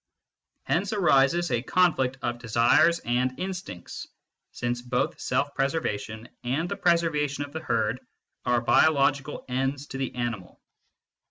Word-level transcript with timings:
Hence 0.63 0.93
arises 0.93 1.51
a 1.51 1.61
conflict 1.61 2.17
of 2.23 2.39
desires 2.39 2.97
and 3.05 3.39
instincts, 3.39 4.07
since 4.51 4.81
both 4.81 5.19
self 5.19 5.53
preservation 5.53 6.27
and 6.43 6.67
the 6.67 6.75
preservation 6.75 7.45
of 7.45 7.53
the 7.53 7.59
herd 7.61 7.99
are 8.43 8.61
biological 8.61 9.45
ends 9.47 9.85
to 9.89 9.99
the 9.99 10.07
individual. 10.07 10.59